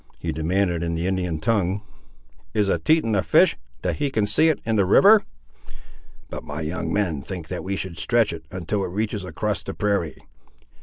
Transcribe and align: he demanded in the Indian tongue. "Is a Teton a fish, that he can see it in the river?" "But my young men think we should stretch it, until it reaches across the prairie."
he 0.17 0.31
demanded 0.31 0.81
in 0.81 0.95
the 0.95 1.05
Indian 1.05 1.37
tongue. 1.37 1.83
"Is 2.55 2.67
a 2.69 2.79
Teton 2.79 3.13
a 3.13 3.21
fish, 3.21 3.55
that 3.83 3.97
he 3.97 4.09
can 4.09 4.25
see 4.25 4.47
it 4.49 4.59
in 4.65 4.75
the 4.75 4.83
river?" 4.83 5.21
"But 6.27 6.43
my 6.43 6.61
young 6.61 6.91
men 6.91 7.21
think 7.21 7.51
we 7.51 7.75
should 7.75 7.99
stretch 7.99 8.33
it, 8.33 8.43
until 8.49 8.83
it 8.83 8.87
reaches 8.89 9.23
across 9.23 9.61
the 9.61 9.75
prairie." 9.75 10.17